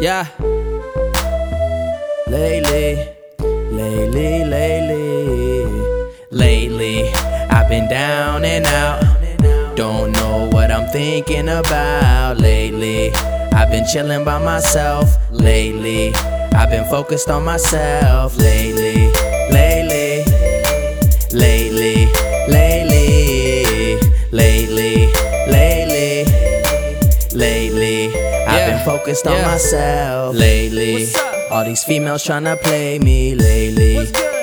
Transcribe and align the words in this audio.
Yeah. 0.00 0.28
Lately, 2.28 3.04
lately, 3.40 4.44
lately, 4.44 5.64
lately, 6.30 7.10
I've 7.50 7.68
been 7.68 7.88
down 7.88 8.44
and 8.44 8.64
out. 8.66 9.02
Don't 9.74 10.12
know 10.12 10.48
what 10.52 10.70
I'm 10.70 10.88
thinking 10.92 11.48
about 11.48 12.38
lately. 12.38 13.10
I've 13.52 13.72
been 13.72 13.86
chilling 13.92 14.24
by 14.24 14.38
myself 14.38 15.16
lately. 15.32 16.14
I've 16.54 16.70
been 16.70 16.88
focused 16.88 17.28
on 17.28 17.44
myself 17.44 18.36
lately, 18.38 19.10
lately, 19.50 20.22
lately, 21.32 22.06
lately, 22.46 22.97
I've 28.88 28.94
Yeah, 28.94 28.98
focused 29.00 29.26
on 29.26 29.42
myself 29.42 30.34
lately. 30.34 31.06
All 31.50 31.64
these 31.64 31.84
females 31.84 32.24
tryna 32.24 32.60
play 32.60 32.98
me 32.98 33.34
lately. 33.34 33.98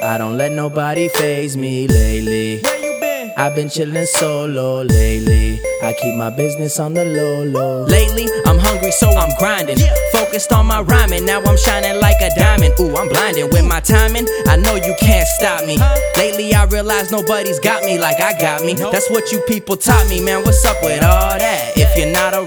I 0.00 0.16
don't 0.16 0.36
let 0.36 0.52
nobody 0.52 1.08
faze 1.08 1.56
me 1.56 1.88
lately. 1.88 2.60
Been? 3.00 3.32
I've 3.36 3.54
been 3.54 3.68
chillin' 3.68 4.06
solo 4.06 4.82
lately. 4.82 5.60
I 5.82 5.92
keep 5.92 6.14
my 6.16 6.30
business 6.30 6.78
on 6.80 6.94
the 6.94 7.04
low 7.04 7.44
low. 7.44 7.84
Lately, 7.84 8.26
I'm 8.46 8.58
hungry, 8.58 8.90
so 8.90 9.08
I'm 9.10 9.30
grinding. 9.38 9.78
Focused 10.12 10.52
on 10.52 10.66
my 10.66 10.80
rhyming, 10.82 11.24
now 11.24 11.40
I'm 11.40 11.56
shining 11.56 12.00
like 12.00 12.20
a 12.20 12.30
diamond. 12.34 12.74
Ooh, 12.80 12.96
I'm 12.96 13.08
blinding 13.08 13.48
with 13.50 13.64
my 13.66 13.80
timing. 13.80 14.26
I 14.46 14.56
know 14.56 14.74
you 14.74 14.94
can't 15.00 15.26
stop 15.38 15.64
me. 15.66 15.78
Lately, 16.16 16.54
I 16.54 16.64
realize 16.64 17.12
nobody's 17.12 17.60
got 17.60 17.84
me 17.84 17.98
like 17.98 18.20
I 18.20 18.38
got 18.40 18.64
me. 18.64 18.74
That's 18.74 19.08
what 19.10 19.30
you 19.30 19.40
people 19.46 19.76
taught 19.76 20.08
me, 20.08 20.20
man. 20.24 20.44
What's 20.44 20.64
up 20.64 20.76
with 20.82 21.02
all 21.02 21.38
that? 21.38 21.72
If 21.76 21.96
you're 21.96 22.12
not 22.12 22.34
a 22.34 22.44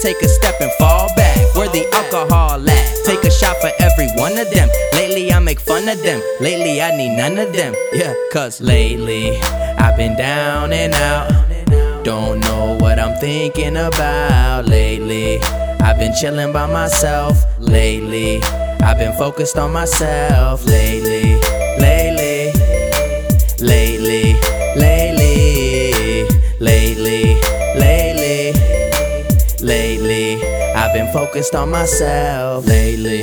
take 0.00 0.20
a 0.22 0.28
step 0.28 0.54
and 0.60 0.70
fall 0.78 1.08
back. 1.16 1.36
Where 1.54 1.68
the 1.68 1.86
alcohol 1.94 2.68
at? 2.68 2.96
Take 3.04 3.24
a 3.24 3.30
shot 3.30 3.56
for 3.60 3.70
every 3.80 4.08
one 4.16 4.36
of 4.38 4.50
them. 4.50 4.68
Lately, 4.92 5.32
I 5.32 5.38
make 5.38 5.60
fun 5.60 5.88
of 5.88 6.02
them. 6.02 6.20
Lately, 6.40 6.80
I 6.82 6.96
need 6.96 7.16
none 7.16 7.38
of 7.38 7.52
them. 7.52 7.74
Yeah, 7.92 8.14
cause 8.32 8.60
lately, 8.60 9.38
I've 9.78 9.96
been 9.96 10.16
down 10.16 10.72
and 10.72 10.94
out. 10.94 12.04
Don't 12.04 12.40
know 12.40 12.76
what 12.80 12.98
I'm 12.98 13.18
thinking 13.20 13.76
about 13.76 14.66
lately. 14.66 15.40
I've 15.80 15.98
been 15.98 16.14
chilling 16.20 16.52
by 16.52 16.66
myself 16.66 17.44
lately. 17.58 18.40
I've 18.80 18.98
been 18.98 19.16
focused 19.16 19.56
on 19.56 19.72
myself 19.72 20.64
lately. 20.66 21.40
Lately, 21.80 22.52
lately, 23.60 24.34
lately, 24.76 25.05
been 30.96 31.12
focused 31.12 31.54
on 31.54 31.70
myself 31.70 32.66
lately. 32.66 33.22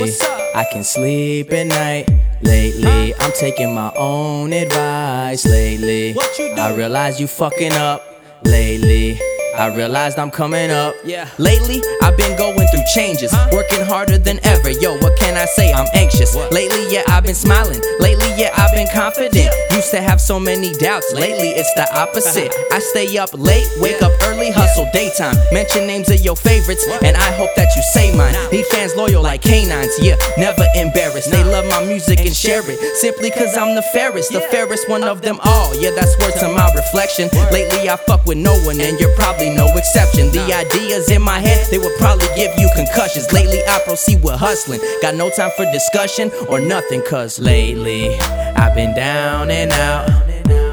I 0.54 0.64
can 0.70 0.84
sleep 0.84 1.52
at 1.52 1.66
night 1.66 2.08
lately. 2.40 3.12
I'm 3.18 3.32
taking 3.32 3.74
my 3.74 3.92
own 3.96 4.52
advice 4.52 5.44
lately. 5.44 6.12
What? 6.12 6.38
I 6.38 6.72
realize 6.72 7.18
you 7.20 7.26
fucking 7.26 7.72
up 7.72 8.00
lately. 8.44 9.18
I 9.58 9.74
realized 9.74 10.20
I'm 10.20 10.30
coming 10.30 10.70
up. 10.70 10.94
Yeah. 11.04 11.28
Lately, 11.38 11.82
I've 12.02 12.16
been 12.16 12.38
going 12.38 12.66
through 12.68 12.84
changes, 12.94 13.32
working 13.52 13.84
harder 13.84 14.18
than 14.18 14.38
ever. 14.44 14.70
Yo, 14.70 14.96
what 14.98 15.18
can 15.18 15.36
I 15.36 15.44
say? 15.44 15.72
I'm 15.72 15.86
anxious. 15.94 16.34
Lately, 16.52 16.92
yeah, 16.92 17.02
I've 17.08 17.24
been 17.24 17.34
smiling. 17.34 17.80
Lately, 17.98 18.30
yeah, 18.36 18.50
I've 18.56 18.74
been 18.74 18.88
confident. 18.94 19.50
Used 19.84 19.96
to 19.96 20.00
have 20.00 20.18
so 20.18 20.40
many 20.40 20.72
doubts. 20.72 21.12
Lately, 21.12 21.50
it's 21.50 21.68
the 21.74 21.84
opposite. 21.94 22.48
I 22.72 22.78
stay 22.78 23.18
up 23.18 23.28
late, 23.34 23.68
wake 23.76 24.00
up 24.00 24.12
early, 24.24 24.50
hustle 24.50 24.88
daytime. 24.94 25.36
Mention 25.52 25.86
names 25.86 26.08
of 26.08 26.24
your 26.24 26.36
favorites, 26.36 26.88
and 27.04 27.14
I 27.14 27.30
hope 27.36 27.50
that 27.56 27.68
you 27.76 27.82
say 27.92 28.16
mine. 28.16 28.32
Need 28.50 28.64
fans 28.72 28.96
loyal 28.96 29.22
like 29.22 29.42
canines, 29.42 29.92
yeah, 30.00 30.16
never 30.38 30.64
embarrassed. 30.74 31.30
They 31.30 31.44
love 31.44 31.68
my 31.68 31.84
music 31.84 32.20
and 32.20 32.34
share 32.34 32.62
it 32.64 32.80
simply 32.96 33.30
cause 33.30 33.54
I'm 33.58 33.74
the 33.74 33.82
fairest, 33.92 34.32
the 34.32 34.40
fairest 34.40 34.88
one 34.88 35.04
of 35.04 35.20
them 35.20 35.38
all. 35.44 35.76
Yeah, 35.76 35.90
that's 35.90 36.18
words 36.18 36.40
to 36.40 36.48
my 36.48 36.72
reflection. 36.72 37.28
Lately, 37.52 37.90
I 37.90 37.96
fuck 38.08 38.24
with 38.24 38.38
no 38.38 38.56
one, 38.64 38.80
and 38.80 38.98
you're 38.98 39.14
probably 39.16 39.50
no 39.50 39.68
exception. 39.76 40.32
The 40.32 40.48
ideas 40.48 41.10
in 41.10 41.20
my 41.20 41.40
head, 41.40 41.68
they 41.70 41.76
would 41.76 41.98
probably 41.98 42.28
give 42.36 42.56
you 42.56 42.70
concussions. 42.74 43.30
Lately, 43.34 43.60
I 43.68 43.84
proceed 43.84 44.24
with 44.24 44.40
hustling. 44.40 44.80
Got 45.02 45.16
no 45.16 45.28
time 45.28 45.50
for 45.58 45.70
discussion 45.72 46.32
or 46.48 46.58
nothing, 46.58 47.02
cause 47.04 47.38
lately, 47.38 48.16
I've 48.56 48.74
been 48.74 48.94
down 48.94 49.50
and 49.50 49.73
out. 49.74 50.08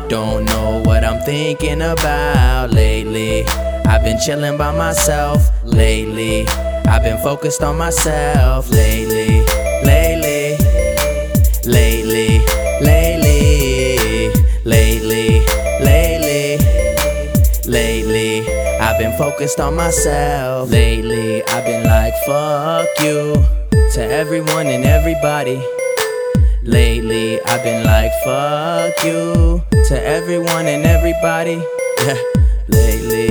Don't 0.10 0.46
know 0.46 0.82
what 0.86 1.04
I'm 1.04 1.22
thinking 1.24 1.82
about 1.82 2.72
lately. 2.72 3.46
I've 3.86 4.04
been 4.04 4.20
chilling 4.20 4.58
by 4.58 4.76
myself 4.76 5.50
lately. 5.64 6.48
I've 6.88 7.04
been 7.04 7.22
focused 7.22 7.62
on 7.64 7.78
myself 7.78 8.70
lately. 8.70 9.46
Lately, 9.84 10.58
lately, 11.66 12.40
lately, 12.82 14.32
lately, 14.66 15.46
lately, 15.80 16.58
lately. 17.66 18.48
I've 18.80 19.00
been 19.00 19.18
focused 19.18 19.60
on 19.60 19.76
myself 19.76 20.70
lately. 20.70 21.44
I've 21.44 21.66
been 21.66 21.86
like, 21.86 22.14
fuck 22.26 22.88
you 23.00 23.46
to 23.94 24.02
everyone 24.02 24.68
and 24.68 24.86
everybody. 24.86 25.62
Lately, 26.64 27.42
I've 27.42 27.64
been 27.64 27.84
like, 27.84 28.12
fuck 28.24 29.04
you 29.04 29.64
to 29.86 30.00
everyone 30.00 30.68
and 30.68 30.86
everybody. 30.86 31.60
Yeah, 32.06 32.22
lately, 32.68 33.30